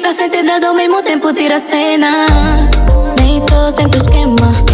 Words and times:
tá 0.00 0.12
sentida 0.12 0.66
ao 0.68 0.74
mesmo 0.74 1.02
tempo 1.02 1.32
tira 1.32 1.58
cena. 1.58 2.26
Nem 3.18 3.40
só 3.48 3.70
sente 3.70 3.96
esquema 3.96 4.67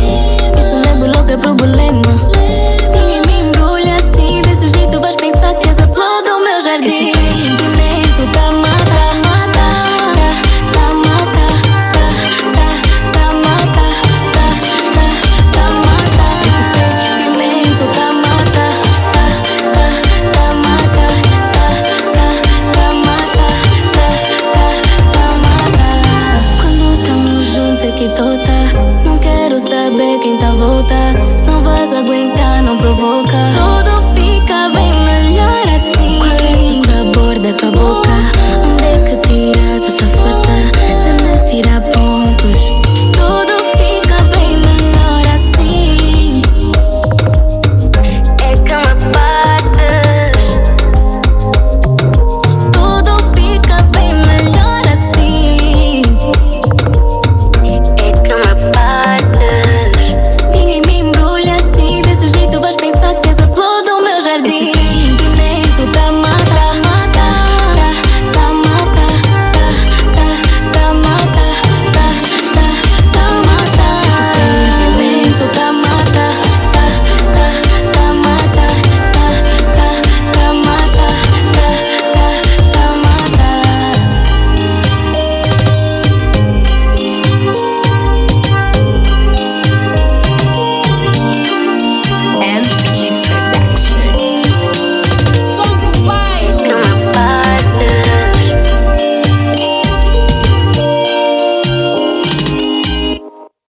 tota. 28.15 29.05
Não 29.05 29.19
quero 29.19 29.59
saber 29.59 30.19
quem 30.21 30.39
tá 30.39 30.53
volta. 30.53 30.95
Se 31.37 31.45
não 31.45 31.61
vas 31.61 31.93
aguentar, 31.93 32.63
não 32.63 32.79
provoca. 32.79 33.64